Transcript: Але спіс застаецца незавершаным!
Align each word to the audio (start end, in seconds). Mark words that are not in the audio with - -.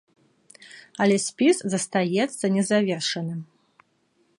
Але 1.05 1.15
спіс 1.27 1.57
застаецца 1.75 2.45
незавершаным! 2.57 3.49